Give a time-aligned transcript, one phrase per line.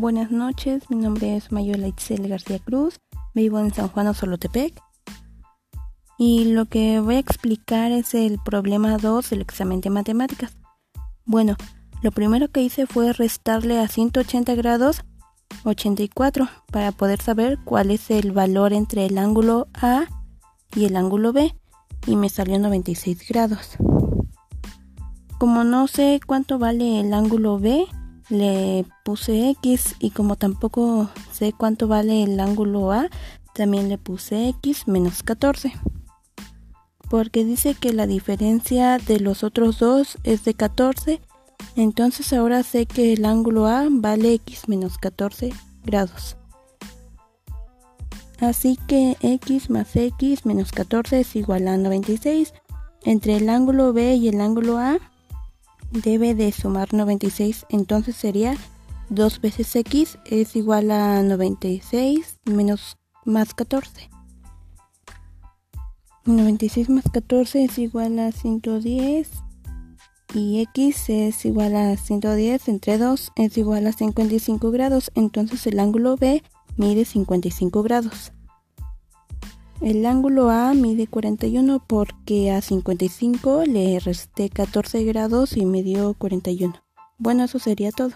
[0.00, 3.00] Buenas noches, mi nombre es Mayula Itzel García Cruz,
[3.34, 4.80] vivo en San Juan Osolotepec
[6.16, 10.56] y lo que voy a explicar es el problema 2 del examen de matemáticas.
[11.24, 11.56] Bueno,
[12.00, 15.02] lo primero que hice fue restarle a 180 grados
[15.64, 20.04] 84 para poder saber cuál es el valor entre el ángulo A
[20.76, 21.56] y el ángulo B
[22.06, 23.70] y me salió 96 grados.
[25.40, 27.88] Como no sé cuánto vale el ángulo B,
[28.28, 33.08] le puse X y como tampoco sé cuánto vale el ángulo A,
[33.54, 35.72] también le puse X menos 14.
[37.08, 41.20] Porque dice que la diferencia de los otros dos es de 14,
[41.76, 45.52] entonces ahora sé que el ángulo A vale X menos 14
[45.84, 46.36] grados.
[48.40, 52.54] Así que X más X menos 14 es igual a 96.
[53.04, 54.98] Entre el ángulo B y el ángulo A
[55.90, 58.56] debe de sumar 96, entonces sería
[59.10, 64.10] 2 veces x es igual a 96 menos más 14.
[66.26, 69.30] 96 más 14 es igual a 110
[70.34, 75.78] y x es igual a 110 entre 2 es igual a 55 grados, entonces el
[75.80, 76.42] ángulo B
[76.76, 78.32] mide 55 grados.
[79.80, 86.14] El ángulo A mide 41 porque a 55 le resté 14 grados y me dio
[86.14, 86.74] 41.
[87.18, 88.10] Bueno, eso sería todo.